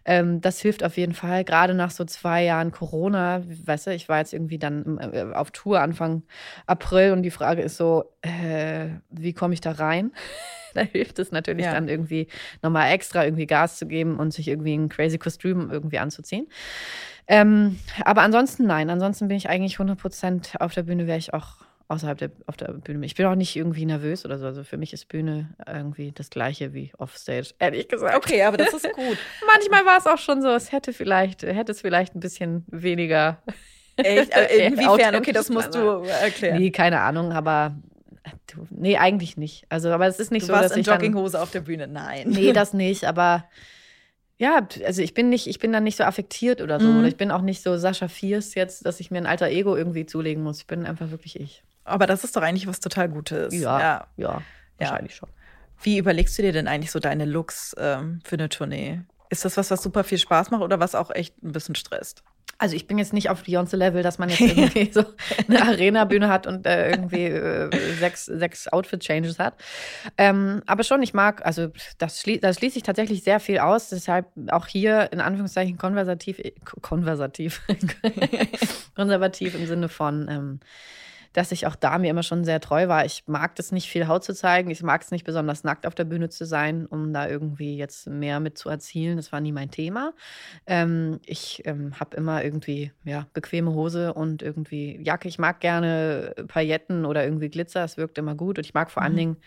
Ähm, 0.05 0.39
das 0.39 0.61
hilft 0.61 0.83
auf 0.83 0.95
jeden 0.97 1.13
Fall, 1.13 1.43
gerade 1.43 1.73
nach 1.73 1.91
so 1.91 2.05
zwei 2.05 2.43
Jahren 2.43 2.71
Corona, 2.71 3.41
weißt 3.65 3.87
du, 3.87 3.91
ich 3.93 4.07
war 4.07 4.19
jetzt 4.19 4.33
irgendwie 4.33 4.57
dann 4.59 4.99
äh, 4.99 5.33
auf 5.33 5.51
Tour 5.51 5.81
Anfang 5.81 6.23
April 6.65 7.11
und 7.11 7.23
die 7.23 7.31
Frage 7.31 7.61
ist 7.61 7.75
so, 7.77 8.05
äh, 8.21 8.87
wie 9.09 9.33
komme 9.33 9.53
ich 9.53 9.61
da 9.61 9.71
rein? 9.71 10.11
da 10.73 10.81
hilft 10.81 11.19
es 11.19 11.31
natürlich 11.31 11.65
Ja. 11.65 11.73
dann 11.73 11.87
irgendwie 11.87 12.27
nochmal 12.61 12.91
extra 12.91 13.25
irgendwie 13.25 13.45
Gas 13.47 13.77
zu 13.77 13.85
geben 13.85 14.17
und 14.17 14.31
sich 14.33 14.47
irgendwie 14.47 14.75
ein 14.75 14.89
crazy 14.89 15.17
Kostüm 15.17 15.69
irgendwie 15.71 15.99
anzuziehen. 15.99 16.47
Ähm, 17.27 17.79
aber 18.03 18.21
ansonsten 18.21 18.65
nein, 18.65 18.89
ansonsten 18.89 19.27
bin 19.27 19.37
ich 19.37 19.49
eigentlich 19.49 19.77
100% 19.77 20.59
auf 20.59 20.73
der 20.73 20.83
Bühne, 20.83 21.07
wäre 21.07 21.17
ich 21.17 21.33
auch 21.33 21.63
außerhalb 21.87 22.17
der, 22.17 22.31
auf 22.47 22.57
der 22.57 22.73
Bühne. 22.73 23.05
Ich 23.05 23.15
bin 23.15 23.25
auch 23.25 23.35
nicht 23.35 23.55
irgendwie 23.55 23.85
nervös 23.85 24.25
oder 24.25 24.37
so. 24.39 24.45
Also 24.45 24.63
für 24.63 24.77
mich 24.77 24.93
ist 24.93 25.07
Bühne 25.07 25.49
irgendwie 25.67 26.11
das 26.11 26.29
gleiche 26.29 26.73
wie 26.73 26.91
Offstage, 26.97 27.53
ehrlich 27.59 27.87
gesagt. 27.87 28.15
Okay, 28.15 28.43
aber 28.43 28.57
das 28.57 28.73
ist 28.73 28.91
gut. 28.93 29.17
Manchmal 29.47 29.85
war 29.85 29.97
es 29.97 30.07
auch 30.07 30.17
schon 30.17 30.41
so, 30.41 30.49
es 30.49 30.71
hätte 30.71 30.93
vielleicht, 30.93 31.43
hätte 31.43 31.71
es 31.71 31.81
vielleicht 31.81 32.15
ein 32.15 32.19
bisschen 32.19 32.65
weniger. 32.67 33.41
Echt? 33.95 34.35
Äh, 34.35 34.67
Inwiefern? 34.67 35.15
Okay, 35.15 35.31
das 35.31 35.49
musst 35.49 35.75
du 35.75 36.03
erklären. 36.03 36.59
Nee, 36.59 36.71
keine 36.71 37.01
Ahnung, 37.01 37.31
aber 37.31 37.75
du, 38.47 38.67
nee, 38.69 38.97
eigentlich 38.97 39.37
nicht. 39.37 39.65
Also, 39.69 39.89
aber 39.89 40.07
es 40.07 40.19
ist 40.19 40.31
nicht 40.31 40.43
du 40.43 40.47
so, 40.47 40.53
warst 40.53 40.65
dass 40.65 40.71
in 40.73 40.79
ich 40.79 40.85
dann, 40.85 40.95
Jogginghose 40.95 41.41
auf 41.41 41.51
der 41.51 41.61
Bühne. 41.61 41.87
Nein. 41.87 42.29
Nee, 42.29 42.53
das 42.53 42.73
nicht, 42.73 43.05
aber 43.05 43.45
ja, 44.43 44.67
also 44.85 45.01
ich 45.01 45.13
bin 45.13 45.29
nicht, 45.29 45.47
ich 45.47 45.57
bin 45.59 45.71
dann 45.71 45.85
nicht 45.85 45.95
so 45.95 46.03
affektiert 46.03 46.59
oder 46.59 46.77
so. 46.77 46.87
Mhm. 46.87 46.99
Oder 46.99 47.07
ich 47.07 47.15
bin 47.15 47.31
auch 47.31 47.39
nicht 47.39 47.63
so 47.63 47.77
Sascha 47.77 48.09
Fierce 48.09 48.55
jetzt, 48.55 48.85
dass 48.85 48.99
ich 48.99 49.09
mir 49.09 49.19
ein 49.19 49.25
alter 49.25 49.47
Ego 49.47 49.73
irgendwie 49.73 50.05
zulegen 50.05 50.43
muss. 50.43 50.57
Ich 50.57 50.67
bin 50.67 50.85
einfach 50.85 51.11
wirklich 51.11 51.39
ich. 51.39 51.63
Aber 51.85 52.07
das 52.07 52.25
ist 52.25 52.35
doch 52.35 52.41
eigentlich 52.41 52.67
was 52.67 52.81
total 52.81 53.07
Gutes. 53.07 53.53
Ja, 53.53 53.79
ja. 53.79 54.07
ja, 54.17 54.41
wahrscheinlich 54.79 55.15
schon. 55.15 55.29
Wie 55.81 55.97
überlegst 55.97 56.37
du 56.37 56.41
dir 56.41 56.51
denn 56.51 56.67
eigentlich 56.67 56.91
so 56.91 56.99
deine 56.99 57.23
Looks 57.23 57.73
ähm, 57.77 58.19
für 58.25 58.35
eine 58.35 58.49
Tournee? 58.49 58.99
Ist 59.29 59.45
das 59.45 59.55
was, 59.55 59.71
was 59.71 59.81
super 59.81 60.03
viel 60.03 60.17
Spaß 60.17 60.51
macht 60.51 60.61
oder 60.61 60.77
was 60.77 60.93
auch 60.93 61.09
echt 61.09 61.41
ein 61.41 61.53
bisschen 61.53 61.75
stresst? 61.75 62.21
Also 62.59 62.75
ich 62.75 62.87
bin 62.87 62.97
jetzt 62.97 63.13
nicht 63.13 63.29
auf 63.29 63.43
Beyoncé-Level, 63.43 64.03
dass 64.03 64.19
man 64.19 64.29
jetzt 64.29 64.39
irgendwie 64.39 64.89
so 64.93 65.03
eine 65.49 65.63
Arena-Bühne 65.63 66.29
hat 66.29 66.47
und 66.47 66.65
äh, 66.65 66.91
irgendwie 66.91 67.25
äh, 67.25 67.69
sechs, 67.99 68.25
sechs 68.25 68.67
Outfit-Changes 68.67 69.37
hat. 69.39 69.55
Ähm, 70.17 70.61
aber 70.65 70.83
schon, 70.83 71.03
ich 71.03 71.13
mag, 71.13 71.45
also 71.45 71.69
das, 71.97 72.21
schlie 72.21 72.39
das 72.39 72.57
schließt 72.57 72.75
sich 72.75 72.83
tatsächlich 72.83 73.23
sehr 73.23 73.39
viel 73.39 73.59
aus. 73.59 73.89
Deshalb 73.89 74.27
auch 74.49 74.67
hier 74.67 75.11
in 75.11 75.19
Anführungszeichen 75.19 75.77
konversativ, 75.77 76.41
konversativ, 76.81 77.61
konservativ 78.95 79.55
im 79.55 79.65
Sinne 79.65 79.89
von, 79.89 80.27
ähm, 80.29 80.59
dass 81.33 81.51
ich 81.51 81.67
auch 81.67 81.75
da 81.75 81.97
mir 81.97 82.09
immer 82.09 82.23
schon 82.23 82.45
sehr 82.45 82.59
treu 82.61 82.87
war. 82.87 83.05
Ich 83.05 83.23
mag 83.27 83.55
das 83.55 83.71
nicht, 83.71 83.89
viel 83.89 84.07
Haut 84.07 84.23
zu 84.23 84.33
zeigen. 84.33 84.69
Ich 84.69 84.81
mag 84.83 85.01
es 85.01 85.11
nicht 85.11 85.25
besonders 85.25 85.63
nackt 85.63 85.85
auf 85.87 85.95
der 85.95 86.05
Bühne 86.05 86.29
zu 86.29 86.45
sein, 86.45 86.85
um 86.85 87.13
da 87.13 87.27
irgendwie 87.27 87.77
jetzt 87.77 88.07
mehr 88.07 88.39
mit 88.39 88.57
zu 88.57 88.69
erzielen. 88.69 89.17
Das 89.17 89.31
war 89.31 89.41
nie 89.41 89.51
mein 89.51 89.71
Thema. 89.71 90.13
Ähm, 90.67 91.19
ich 91.25 91.61
ähm, 91.65 91.99
habe 91.99 92.15
immer 92.17 92.43
irgendwie 92.43 92.91
ja, 93.03 93.27
bequeme 93.33 93.73
Hose 93.73 94.13
und 94.13 94.41
irgendwie 94.41 94.99
Jacke. 95.03 95.27
Ich 95.27 95.39
mag 95.39 95.59
gerne 95.59 96.33
Pailletten 96.47 97.05
oder 97.05 97.23
irgendwie 97.23 97.49
Glitzer. 97.49 97.83
Es 97.83 97.97
wirkt 97.97 98.17
immer 98.17 98.35
gut. 98.35 98.57
Und 98.57 98.65
ich 98.65 98.73
mag 98.73 98.91
vor 98.91 99.03
allen 99.03 99.13
Mhm. 99.13 99.17
Dingen 99.17 99.37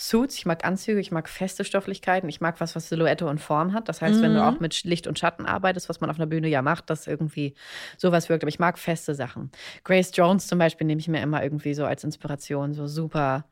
Suits. 0.00 0.36
Ich 0.36 0.46
mag 0.46 0.64
Anzüge. 0.64 1.00
Ich 1.00 1.10
mag 1.10 1.28
feste 1.28 1.64
Stofflichkeiten. 1.64 2.28
Ich 2.28 2.40
mag 2.40 2.60
was, 2.60 2.76
was 2.76 2.88
Silhouette 2.88 3.26
und 3.26 3.40
Form 3.40 3.72
hat. 3.72 3.88
Das 3.88 4.00
heißt, 4.00 4.22
wenn 4.22 4.32
du 4.32 4.40
Mhm. 4.40 4.46
auch 4.46 4.60
mit 4.60 4.84
Licht 4.84 5.08
und 5.08 5.18
Schatten 5.18 5.44
arbeitest, 5.44 5.88
was 5.88 6.00
man 6.00 6.08
auf 6.08 6.16
einer 6.18 6.26
Bühne 6.26 6.46
ja 6.48 6.62
macht, 6.62 6.88
dass 6.88 7.08
irgendwie 7.08 7.54
sowas 7.96 8.28
wirkt. 8.28 8.44
Aber 8.44 8.48
ich 8.48 8.60
mag 8.60 8.78
feste 8.78 9.14
Sachen. 9.16 9.50
Grace 9.82 10.12
Jones 10.14 10.46
zum 10.46 10.60
Beispiel 10.60 10.86
nehme 10.86 11.00
ich 11.00 11.08
mir 11.08 11.20
immer 11.20 11.42
irgendwie 11.42 11.74
so 11.74 11.84
als 11.84 12.04
Inspiration. 12.04 12.74
So 12.74 12.86
super, 12.86 13.46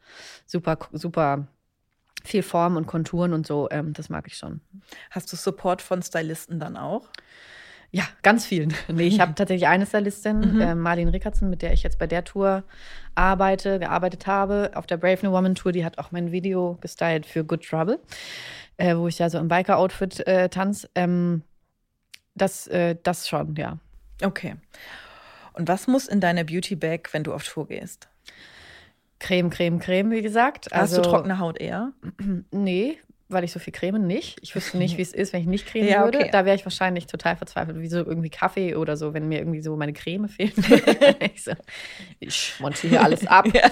super, 0.46 0.78
super 0.92 1.48
viel 2.24 2.42
Form 2.44 2.76
und 2.76 2.86
Konturen 2.86 3.32
und 3.32 3.46
so. 3.46 3.68
Ähm, 3.70 3.92
das 3.92 4.08
mag 4.08 4.26
ich 4.28 4.36
schon. 4.36 4.60
Hast 5.10 5.32
du 5.32 5.36
Support 5.36 5.82
von 5.82 6.00
Stylisten 6.02 6.60
dann 6.60 6.76
auch? 6.76 7.08
Ja, 7.92 8.04
ganz 8.22 8.44
vielen. 8.46 8.74
Nee, 8.88 9.06
ich 9.06 9.20
habe 9.20 9.34
tatsächlich 9.34 9.68
eine 9.68 9.86
Stylistin, 9.86 10.54
Mhm. 10.54 10.60
äh, 10.60 10.74
Marlene 10.74 11.12
Rickertsen, 11.12 11.48
mit 11.50 11.62
der 11.62 11.72
ich 11.72 11.82
jetzt 11.82 11.98
bei 11.98 12.06
der 12.06 12.24
Tour 12.24 12.62
arbeite, 13.14 13.78
gearbeitet 13.78 14.26
habe. 14.26 14.70
Auf 14.74 14.86
der 14.86 14.96
Brave 14.96 15.18
New 15.22 15.32
Woman 15.32 15.54
Tour, 15.54 15.72
die 15.72 15.84
hat 15.84 15.98
auch 15.98 16.10
mein 16.12 16.32
Video 16.32 16.76
gestylt 16.80 17.24
für 17.26 17.44
Good 17.44 17.64
Trouble, 17.66 17.98
äh, 18.76 18.96
wo 18.96 19.08
ich 19.08 19.18
ja 19.18 19.30
so 19.30 19.38
im 19.38 19.48
Biker-Outfit 19.48 20.26
äh, 20.26 20.48
tanze. 20.48 20.88
Ähm, 20.94 21.42
das, 22.34 22.66
äh, 22.66 22.96
das 23.02 23.28
schon, 23.28 23.54
ja. 23.56 23.78
Okay. 24.22 24.56
Und 25.54 25.68
was 25.68 25.86
muss 25.86 26.06
in 26.06 26.20
deine 26.20 26.44
Beauty 26.44 26.76
Bag, 26.76 27.08
wenn 27.12 27.22
du 27.24 27.32
auf 27.32 27.44
Tour 27.44 27.66
gehst? 27.68 28.08
Creme, 29.18 29.48
Creme, 29.48 29.78
Creme, 29.78 30.10
wie 30.10 30.20
gesagt. 30.20 30.66
Hast 30.66 30.92
Also, 30.92 30.96
du 31.02 31.08
trockene 31.08 31.38
Haut 31.38 31.58
eher? 31.58 31.92
Nee, 32.50 32.98
weil 33.28 33.44
ich 33.44 33.52
so 33.52 33.58
viel 33.58 33.72
creme 33.72 34.06
nicht. 34.06 34.38
Ich 34.42 34.54
wüsste 34.54 34.78
nicht, 34.78 34.96
wie 34.98 35.02
es 35.02 35.12
ist, 35.12 35.32
wenn 35.32 35.40
ich 35.40 35.46
nicht 35.46 35.66
cremen 35.66 35.88
Ja, 35.88 36.04
würde. 36.04 36.18
okay. 36.18 36.30
Da 36.32 36.44
wäre 36.44 36.56
ich 36.56 36.64
wahrscheinlich 36.64 37.06
total 37.06 37.36
verzweifelt, 37.36 37.80
wie 37.80 37.88
so 37.88 37.98
irgendwie 37.98 38.30
Kaffee 38.30 38.74
oder 38.76 38.96
so, 38.96 39.14
wenn 39.14 39.28
mir 39.28 39.38
irgendwie 39.38 39.62
so 39.62 39.76
meine 39.76 39.92
Creme 39.92 40.28
fehlt. 40.28 40.54
ich 41.34 41.44
so, 41.44 41.52
ich 42.20 42.54
montiere 42.60 42.90
hier 42.90 43.02
alles 43.02 43.26
ab. 43.26 43.46
Ja. 43.52 43.70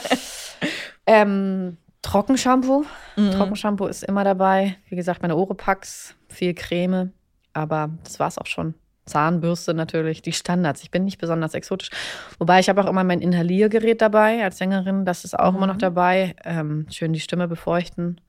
Ähm, 1.06 1.76
Trockenshampoo. 2.02 2.84
Mhm. 3.16 3.30
Trockenshampoo 3.30 3.86
ist 3.86 4.04
immer 4.04 4.24
dabei. 4.24 4.76
Wie 4.88 4.96
gesagt, 4.96 5.22
meine 5.22 5.36
Oropax, 5.36 6.14
viel 6.28 6.54
Creme. 6.54 7.12
Aber 7.52 7.90
das 8.02 8.18
war's 8.18 8.38
auch 8.38 8.46
schon. 8.46 8.74
Zahnbürste 9.06 9.74
natürlich, 9.74 10.22
die 10.22 10.32
Standards. 10.32 10.82
Ich 10.82 10.90
bin 10.90 11.04
nicht 11.04 11.18
besonders 11.18 11.54
exotisch. 11.54 11.90
Wobei 12.38 12.60
ich 12.60 12.68
habe 12.68 12.82
auch 12.82 12.88
immer 12.88 13.04
mein 13.04 13.20
Inhaliergerät 13.20 14.00
dabei 14.00 14.42
als 14.42 14.58
Sängerin. 14.58 15.04
Das 15.04 15.24
ist 15.24 15.38
auch 15.38 15.52
mhm. 15.52 15.58
immer 15.58 15.66
noch 15.66 15.74
mhm. 15.74 15.80
dabei. 15.80 16.34
Ähm, 16.44 16.86
schön 16.90 17.12
die 17.12 17.20
Stimme 17.20 17.46
befeuchten. 17.46 18.20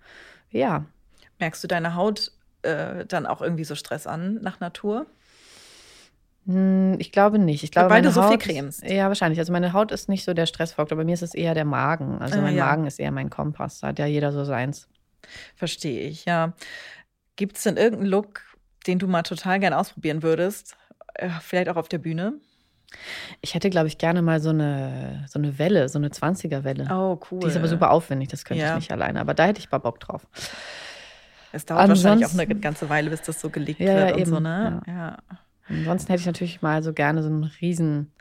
Ja. 0.52 0.86
Merkst 1.40 1.64
du 1.64 1.68
deine 1.68 1.96
Haut 1.96 2.32
äh, 2.62 3.06
dann 3.06 3.26
auch 3.26 3.42
irgendwie 3.42 3.66
so 3.66 3.76
Stress 3.76 4.08
an 4.08 4.36
nach 4.42 4.60
Natur? 4.60 5.06
Hm, 6.46 6.98
ich 7.00 7.12
glaube 7.12 7.40
nicht. 7.40 7.64
Ich 7.64 7.72
glaube, 7.72 7.90
Weil 7.90 8.02
du 8.02 8.12
so 8.12 8.24
Haut, 8.24 8.30
viel 8.44 8.54
cremst. 8.54 8.84
Ja, 8.84 9.08
wahrscheinlich. 9.08 9.40
Also 9.40 9.52
meine 9.52 9.74
Haut 9.74 9.92
ist 9.92 10.10
nicht 10.10 10.24
so 10.24 10.34
der 10.34 10.46
Stressfaktor. 10.46 10.98
Bei 10.98 11.04
mir 11.04 11.14
ist 11.14 11.24
es 11.24 11.34
eher 11.34 11.54
der 11.54 11.66
Magen. 11.66 12.20
Also 12.22 12.38
ah, 12.38 12.42
mein 12.42 12.56
ja. 12.56 12.66
Magen 12.66 12.86
ist 12.86 13.00
eher 13.00 13.12
mein 13.12 13.30
Kompass. 13.30 13.80
Da 13.80 13.88
hat 13.88 14.00
ja 14.00 14.06
jeder 14.06 14.32
so 14.32 14.44
seins. 14.46 14.88
Verstehe 15.56 16.08
ich, 16.08 16.26
ja. 16.26 16.54
Gibt 17.36 17.58
es 17.58 17.64
denn 17.64 17.78
irgendeinen 17.78 18.10
Look, 18.10 18.42
den 18.86 19.00
du 19.00 19.08
mal 19.08 19.24
total 19.24 19.60
gern 19.60 19.74
ausprobieren 19.74 20.22
würdest? 20.24 20.78
Äh, 21.16 21.30
vielleicht 21.42 21.70
auch 21.70 21.78
auf 21.78 21.90
der 21.90 21.98
Bühne? 21.98 22.34
Ich 23.42 23.56
hätte, 23.56 23.70
glaube 23.70 23.88
ich, 23.88 23.98
gerne 23.98 24.22
mal 24.22 24.40
so 24.40 24.50
eine, 24.50 25.26
so 25.28 25.40
eine 25.40 25.58
Welle, 25.60 25.90
so 25.90 25.98
eine 25.98 26.10
20er-Welle. 26.10 26.88
Oh, 26.92 27.20
cool. 27.30 27.40
Die 27.40 27.48
ist 27.48 27.58
aber 27.58 27.68
super 27.68 27.92
aufwendig, 27.92 28.30
das 28.30 28.46
könnte 28.46 28.64
ja. 28.64 28.70
ich 28.70 28.76
nicht 28.76 28.92
alleine. 28.92 29.20
Aber 29.20 29.34
da 29.34 29.46
hätte 29.46 29.60
ich 29.60 29.72
mal 29.72 29.80
Bock 29.80 30.00
drauf. 30.00 30.28
Es 31.56 31.66
dauert 31.66 31.82
Ansonsten, 31.84 32.06
wahrscheinlich 32.06 32.28
auch 32.28 32.34
eine 32.34 32.60
ganze 32.60 32.90
Weile, 32.90 33.10
bis 33.10 33.22
das 33.22 33.40
so 33.40 33.50
gelegt 33.50 33.80
ja, 33.80 33.96
wird 33.96 34.14
und 34.14 34.20
eben. 34.20 34.30
so, 34.30 34.40
ne? 34.40 34.82
Ja. 34.86 34.94
ja. 34.94 35.18
Ansonsten 35.70 36.10
hätte 36.10 36.20
ich 36.20 36.28
natürlich 36.28 36.62
mal 36.62 36.84
so 36.84 36.94
gerne 36.94 37.24
so 37.24 37.30
einen 37.30 37.46
riesen, 37.62 38.12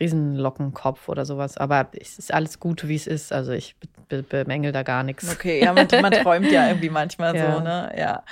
riesen 0.00 0.34
Lockenkopf 0.34 1.08
oder 1.08 1.24
sowas. 1.24 1.56
Aber 1.56 1.88
es 1.92 2.18
ist 2.18 2.34
alles 2.34 2.58
gut, 2.58 2.88
wie 2.88 2.96
es 2.96 3.06
ist. 3.06 3.32
Also 3.32 3.52
ich 3.52 3.76
be 4.08 4.22
bemängel 4.22 4.72
da 4.72 4.82
gar 4.82 5.04
nichts. 5.04 5.30
Okay, 5.32 5.62
ja, 5.62 5.72
man, 5.72 5.86
man 6.02 6.12
träumt 6.22 6.50
ja 6.50 6.66
irgendwie 6.68 6.90
manchmal 6.90 7.36
ja. 7.36 7.54
so, 7.54 7.60
ne? 7.60 7.94
Ja. 7.96 8.24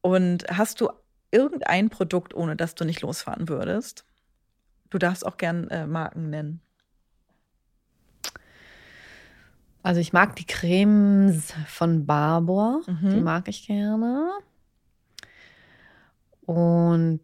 Und 0.00 0.44
hast 0.50 0.80
du 0.80 0.90
irgendein 1.30 1.88
Produkt, 1.88 2.34
ohne 2.34 2.56
das 2.56 2.74
du 2.74 2.84
nicht 2.84 3.00
losfahren 3.02 3.48
würdest? 3.48 4.04
Du 4.90 4.98
darfst 4.98 5.24
auch 5.24 5.36
gern 5.36 5.68
äh, 5.68 5.86
Marken 5.86 6.28
nennen. 6.28 6.60
Also 9.82 10.00
ich 10.00 10.12
mag 10.12 10.36
die 10.36 10.46
Cremes 10.46 11.52
von 11.66 12.06
Barbour, 12.06 12.82
mhm. 12.86 13.10
die 13.10 13.20
mag 13.20 13.48
ich 13.48 13.66
gerne. 13.66 14.30
Und 16.46 17.20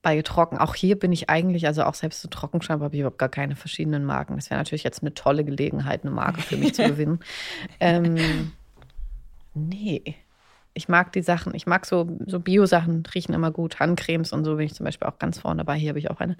bei 0.00 0.22
Trocken, 0.22 0.58
auch 0.58 0.74
hier 0.74 0.98
bin 0.98 1.12
ich 1.12 1.28
eigentlich, 1.28 1.66
also 1.66 1.82
auch 1.84 1.94
selbst 1.94 2.22
so 2.22 2.28
Trockenschampo 2.28 2.84
habe 2.84 2.94
ich 2.94 3.00
überhaupt 3.00 3.18
gar 3.18 3.28
keine 3.28 3.56
verschiedenen 3.56 4.04
Marken. 4.04 4.36
Das 4.36 4.48
wäre 4.48 4.58
natürlich 4.58 4.84
jetzt 4.84 5.02
eine 5.02 5.12
tolle 5.12 5.44
Gelegenheit, 5.44 6.02
eine 6.02 6.12
Marke 6.12 6.40
für 6.40 6.56
mich 6.56 6.74
zu 6.74 6.84
gewinnen. 6.88 7.20
Ähm, 7.80 8.52
nee. 9.54 10.16
Ich 10.72 10.88
mag 10.88 11.12
die 11.12 11.22
Sachen, 11.22 11.54
ich 11.54 11.66
mag 11.66 11.84
so, 11.86 12.16
so 12.26 12.38
Bio-Sachen, 12.38 13.02
riechen 13.12 13.34
immer 13.34 13.50
gut. 13.50 13.80
Handcremes 13.80 14.32
und 14.32 14.44
so 14.44 14.56
bin 14.56 14.66
ich 14.66 14.74
zum 14.74 14.84
Beispiel 14.84 15.08
auch 15.08 15.18
ganz 15.18 15.40
vorne 15.40 15.58
dabei. 15.58 15.76
Hier 15.76 15.88
habe 15.88 15.98
ich 15.98 16.10
auch 16.10 16.20
eine. 16.20 16.36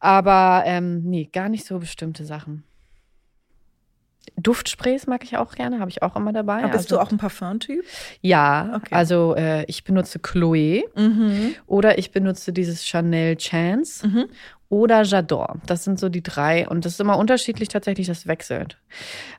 Aber 0.00 0.64
ähm, 0.66 1.04
nee, 1.04 1.30
gar 1.32 1.48
nicht 1.48 1.64
so 1.64 1.78
bestimmte 1.78 2.24
Sachen. 2.24 2.64
Duftsprays 4.36 5.06
mag 5.06 5.24
ich 5.24 5.36
auch 5.36 5.54
gerne, 5.54 5.80
habe 5.80 5.90
ich 5.90 6.02
auch 6.02 6.16
immer 6.16 6.32
dabei. 6.32 6.58
Aber 6.58 6.68
bist 6.68 6.86
also, 6.86 6.96
du 6.96 7.02
auch 7.02 7.10
ein 7.10 7.18
Parfum-Typ? 7.18 7.84
Ja, 8.20 8.72
okay. 8.76 8.94
also 8.94 9.34
äh, 9.36 9.64
ich 9.64 9.84
benutze 9.84 10.18
Chloe 10.18 10.84
mhm. 10.96 11.54
oder 11.66 11.98
ich 11.98 12.10
benutze 12.10 12.52
dieses 12.52 12.84
Chanel 12.84 13.36
Chance 13.36 14.06
mhm. 14.06 14.24
oder 14.68 15.02
J'adore. 15.02 15.56
Das 15.66 15.84
sind 15.84 15.98
so 15.98 16.08
die 16.08 16.22
drei 16.22 16.68
und 16.68 16.84
das 16.84 16.94
ist 16.94 17.00
immer 17.00 17.18
unterschiedlich 17.18 17.68
tatsächlich, 17.68 18.06
das 18.06 18.26
wechselt. 18.26 18.78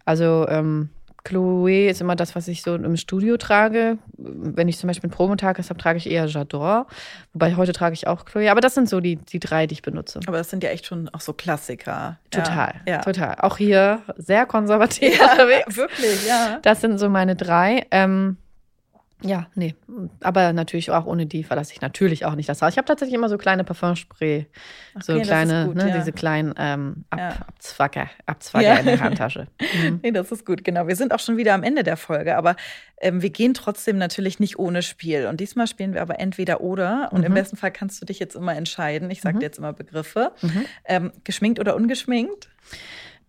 Also 0.06 0.48
ähm, 0.48 0.90
Chloe 1.26 1.90
ist 1.90 2.00
immer 2.00 2.16
das, 2.16 2.36
was 2.36 2.48
ich 2.48 2.62
so 2.62 2.76
im 2.76 2.96
Studio 2.96 3.36
trage. 3.36 3.98
Wenn 4.18 4.70
ich 4.70 4.78
zum 4.78 4.88
Beispiel 4.88 5.10
einen 5.10 5.16
Promontag 5.16 5.58
habe, 5.58 5.78
trage 5.78 5.98
ich 5.98 6.10
eher 6.10 6.30
J'adore. 6.30 6.86
Wobei 7.34 7.56
heute 7.56 7.74
trage 7.74 7.94
ich 7.94 8.08
auch 8.08 8.24
Chloe. 8.24 8.50
Aber 8.50 8.62
das 8.62 8.76
sind 8.76 8.88
so 8.88 9.02
die, 9.02 9.18
die 9.18 9.40
drei, 9.40 9.68
die 9.68 9.74
ich 9.74 9.82
benutze. 9.82 10.22
Aber 10.28 10.38
das 10.38 10.50
sind 10.50 10.64
ja 10.64 10.70
echt 10.70 10.86
schon 10.86 11.10
auch 11.10 11.20
so 11.20 11.34
Klassiker. 11.34 12.18
Total, 12.32 12.76
ja. 12.88 13.00
total. 13.00 13.36
Auch 13.40 13.58
hier 13.58 14.02
sehr 14.16 14.46
konservativ 14.46 15.20
ja, 15.20 15.32
unterwegs. 15.32 15.76
Wirklich, 15.76 16.28
ja. 16.28 16.60
Das 16.62 16.80
sind 16.80 17.00
so 17.00 17.10
meine 17.10 17.36
drei. 17.36 17.86
Ähm, 17.92 18.38
ja, 19.22 19.48
nee. 19.56 19.76
Aber 20.22 20.52
natürlich 20.52 20.92
auch 20.92 21.06
ohne 21.06 21.26
die 21.26 21.44
verlasse 21.44 21.74
ich 21.74 21.82
natürlich 21.82 22.26
auch 22.26 22.36
nicht 22.36 22.50
das 22.50 22.62
Haus. 22.62 22.72
Ich 22.72 22.78
habe 22.78 22.86
tatsächlich 22.86 23.16
immer 23.16 23.30
so 23.30 23.38
kleine 23.38 23.64
Parfumspray. 23.64 24.48
Okay, 24.94 25.04
so 25.04 25.20
kleine, 25.22 25.68
gut, 25.68 25.76
ne, 25.78 25.90
ja. 25.90 25.98
diese 25.98 26.12
kleinen 26.12 26.54
ähm, 26.58 27.06
Ab 27.10 27.20
ja. 27.20 27.30
Abzwacker, 27.48 28.10
Abzwacker 28.26 28.66
ja. 28.66 28.76
in 28.76 28.86
der 28.86 29.00
Handtasche. 29.00 29.48
Mhm. 29.76 30.00
Nee, 30.04 30.12
das 30.12 30.32
ist 30.32 30.46
gut, 30.46 30.64
genau. 30.64 30.88
Wir 30.88 30.96
sind 30.96 31.14
auch 31.14 31.20
schon 31.20 31.38
wieder 31.38 31.54
am 31.54 31.64
Ende 31.64 31.84
der 31.84 31.98
Folge, 31.98 32.38
aber 32.38 32.56
ähm, 32.98 33.22
wir 33.22 33.30
gehen 33.30 33.54
trotzdem 33.54 33.98
natürlich 33.98 34.40
nicht 34.40 34.60
ohne 34.60 34.84
Spiel. 34.84 35.26
Und 35.28 35.40
diesmal 35.40 35.68
spielen 35.68 35.94
wir 35.94 36.02
aber 36.02 36.20
entweder 36.20 36.62
oder. 36.62 37.10
Und 37.12 37.22
mhm. 37.22 37.28
im 37.28 37.34
besten 37.34 37.58
Fall 37.58 37.72
kannst 37.72 38.02
du 38.02 38.06
dich 38.06 38.20
jetzt 38.20 38.36
immer 38.36 38.56
entscheiden. 38.56 39.10
Ich 39.12 39.22
sage 39.22 39.36
mhm. 39.36 39.40
dir 39.40 39.46
jetzt 39.48 39.58
immer 39.58 39.74
Begriffe. 39.74 40.32
Mhm. 40.42 40.66
Ähm, 40.86 41.12
geschminkt 41.24 41.60
oder 41.60 41.76
ungeschminkt? 41.76 42.50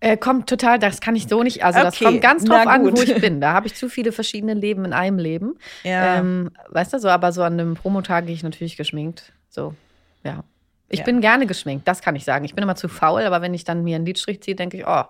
Äh, 0.00 0.16
kommt 0.16 0.48
total, 0.48 0.78
das 0.78 1.00
kann 1.00 1.16
ich 1.16 1.26
so 1.26 1.42
nicht. 1.42 1.64
Also 1.64 1.78
okay. 1.78 1.86
das 1.86 1.98
kommt 1.98 2.20
ganz 2.20 2.44
drauf 2.44 2.66
an, 2.66 2.84
wo 2.84 3.00
ich 3.00 3.14
bin. 3.20 3.40
Da 3.40 3.54
habe 3.54 3.66
ich 3.66 3.74
zu 3.74 3.88
viele 3.88 4.12
verschiedene 4.12 4.54
Leben 4.54 4.84
in 4.84 4.92
einem 4.92 5.18
Leben. 5.18 5.58
Ja. 5.84 6.16
Ähm, 6.16 6.50
weißt 6.68 6.92
du 6.92 6.98
so, 6.98 7.08
aber 7.08 7.32
so 7.32 7.42
an 7.42 7.54
einem 7.54 7.74
Promotag 7.74 8.26
gehe 8.26 8.34
ich 8.34 8.42
natürlich 8.42 8.76
geschminkt. 8.76 9.32
So, 9.48 9.74
ja. 10.22 10.44
Ich 10.88 11.00
ja. 11.00 11.04
bin 11.04 11.20
gerne 11.20 11.46
geschminkt, 11.46 11.88
das 11.88 12.00
kann 12.00 12.14
ich 12.14 12.24
sagen. 12.24 12.44
Ich 12.44 12.54
bin 12.54 12.62
immer 12.62 12.76
zu 12.76 12.88
faul, 12.88 13.22
aber 13.22 13.40
wenn 13.40 13.54
ich 13.54 13.64
dann 13.64 13.82
mir 13.82 13.96
einen 13.96 14.06
Lidstrich 14.06 14.42
ziehe, 14.42 14.54
denke 14.54 14.76
ich, 14.76 14.86
oh, 14.86 15.04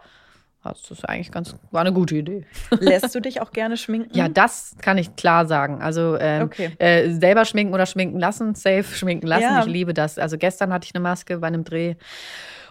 das 0.63 0.91
ist 0.91 1.09
eigentlich 1.09 1.31
ganz, 1.31 1.55
war 1.71 1.83
eine 1.83 1.93
gute 1.93 2.17
Idee. 2.17 2.47
Lässt 2.81 3.15
du 3.15 3.21
dich 3.21 3.41
auch 3.41 3.53
gerne 3.53 3.77
schminken? 3.77 4.17
Ja, 4.17 4.29
das 4.29 4.77
kann 4.81 4.99
ich 4.99 5.15
klar 5.17 5.47
sagen. 5.47 5.83
Also 5.83 6.17
ähm, 6.19 6.45
okay. 6.45 6.71
äh, 6.79 7.11
selber 7.11 7.45
schminken 7.45 7.75
oder 7.75 7.87
schminken 7.87 8.19
lassen, 8.19 8.55
safe 8.55 8.85
schminken 8.85 9.27
lassen. 9.27 9.43
Ja. 9.43 9.61
Ich 9.61 9.67
liebe 9.67 9.95
das. 9.95 10.19
Also 10.19 10.39
gestern 10.39 10.73
hatte 10.73 10.87
ich 10.87 10.95
eine 10.95 11.03
Maske 11.03 11.39
bei 11.39 11.47
einem 11.47 11.65
Dreh 11.65 11.95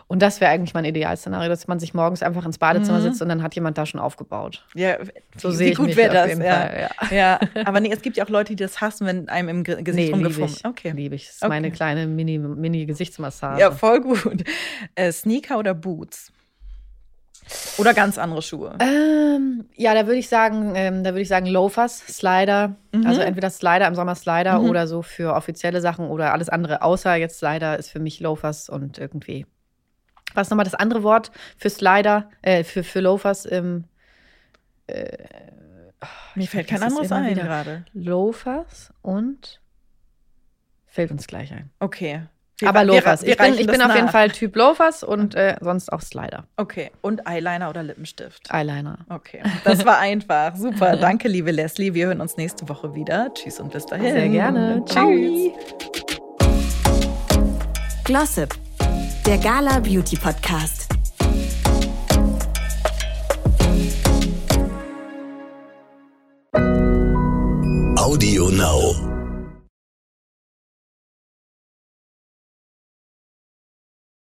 und 0.08 0.22
das 0.22 0.40
wäre 0.40 0.52
eigentlich 0.52 0.76
mein 0.76 0.86
Idealszenario, 0.86 1.50
dass 1.50 1.68
man 1.68 1.80
sich 1.80 1.96
morgens 1.96 2.22
einfach 2.22 2.46
ins 2.46 2.60
Badezimmer 2.60 3.00
mhm. 3.00 3.04
sitzt 3.04 3.22
und 3.24 3.30
dann 3.30 3.42
hat 3.42 3.56
jemand 3.56 3.78
da 3.78 3.88
schon 3.88 4.00
aufgebaut. 4.00 4.64
Ja, 4.76 4.98
so 5.36 5.50
sehe 5.50 5.72
ich 5.72 5.78
gut 5.78 5.88
mich 5.88 5.96
das. 5.96 6.38
Ja. 6.38 6.38
Fall, 6.38 6.90
ja. 7.10 7.16
ja. 7.16 7.40
aber 7.66 7.80
nee, 7.80 7.92
es 7.92 8.04
gibt 8.04 8.18
ja 8.18 8.24
auch 8.24 8.30
Leute, 8.30 8.56
die 8.56 8.64
das 8.64 8.82
hassen, 8.82 9.08
wenn 9.08 9.30
einem 9.30 9.50
im 9.50 9.64
Gesicht 9.64 9.96
nee, 9.96 10.12
rumgefunden 10.12 10.58
Okay. 10.64 10.92
Liebe 10.96 11.16
ich. 11.16 11.26
Das 11.26 11.36
ist 11.36 11.42
okay. 11.42 11.50
meine 11.50 11.72
kleine 11.72 12.06
Mini-Gesichtsmassage. 12.06 13.56
Mini 13.56 13.62
ja, 13.62 13.72
voll 13.72 14.02
gut. 14.02 14.44
Äh, 14.94 15.12
Sneaker 15.12 15.58
oder 15.58 15.74
Boots? 15.74 16.32
Oder 17.78 17.94
ganz 17.94 18.18
andere 18.18 18.42
Schuhe? 18.42 18.76
Ähm, 18.80 19.66
ja, 19.76 19.94
da 19.94 20.08
würde 20.08 20.18
ich 20.18 20.30
sagen, 20.30 20.74
ähm, 20.76 21.04
da 21.04 21.12
würde 21.12 21.22
ich 21.22 21.28
sagen 21.28 21.46
Loafers, 21.46 22.00
Slider. 22.08 22.76
Mhm. 22.92 23.06
Also 23.06 23.22
entweder 23.22 23.50
Slider 23.50 23.88
im 23.88 23.96
Sommer 23.96 24.16
Slider 24.16 24.60
mhm. 24.60 24.70
oder 24.70 24.88
so 24.88 25.02
für 25.02 25.34
offizielle 25.34 25.82
Sachen 25.82 26.08
oder 26.08 26.34
alles 26.34 26.50
andere. 26.50 26.82
Außer 26.82 27.16
jetzt 27.16 27.40
Slider 27.40 27.78
ist 27.78 27.90
für 27.90 28.00
mich 28.00 28.20
Loafers 28.20 28.70
und 28.70 28.98
irgendwie 28.98 29.46
was 30.36 30.48
ist 30.48 30.52
nochmal 30.52 30.66
das 30.66 30.76
andere 30.76 31.04
Wort 31.04 31.32
für 31.58 31.70
Slider, 31.70 32.30
äh, 32.42 32.64
für, 32.64 32.84
für 32.84 33.00
Loafers 33.00 33.46
im. 33.46 33.86
Äh, 34.88 35.18
oh, 36.02 36.08
Mir 36.36 36.48
fällt 36.48 36.68
kein 36.68 36.84
anderes 36.84 37.12
ein 37.12 37.36
gerade. 37.36 37.86
Loafers 37.94 38.94
und. 39.02 39.62
Fällt 40.86 41.12
uns 41.12 41.28
gleich 41.28 41.52
ein. 41.52 41.72
Okay. 41.80 42.22
Wir, 42.58 42.70
Aber 42.70 42.86
Loafers. 42.86 43.24
Wir, 43.24 43.38
wir 43.38 43.46
ich 43.48 43.52
bin, 43.52 43.60
ich 43.60 43.68
bin 43.68 43.82
auf 43.82 43.94
jeden 43.94 44.08
Fall 44.08 44.32
Typ 44.32 44.56
Loafers 44.56 45.04
und 45.04 45.36
äh, 45.36 45.58
sonst 45.60 45.92
auch 45.92 46.00
Slider. 46.00 46.46
Okay. 46.56 46.90
Und 47.02 47.28
Eyeliner 47.28 47.70
oder 47.70 47.84
Lippenstift? 47.84 48.50
Eyeliner. 48.50 49.00
Okay. 49.10 49.44
Das 49.66 49.86
war 49.86 50.00
einfach. 50.00 50.56
Super. 50.56 50.96
Danke, 50.96 51.28
liebe 51.28 51.52
Leslie. 51.52 51.94
Wir 51.94 52.08
hören 52.08 52.22
uns 52.22 52.38
nächste 52.38 52.70
Woche 52.70 52.96
wieder. 52.96 53.34
Tschüss 53.34 53.60
und 53.60 53.74
bis 53.74 53.86
dahin. 53.86 54.14
Sehr 54.14 54.30
gerne. 54.30 54.84
Tschüss. 54.86 55.52
Glossip 58.06 58.65
der 59.26 59.40
Gala 59.40 59.80
Beauty 59.80 60.16
Podcast. 60.18 60.88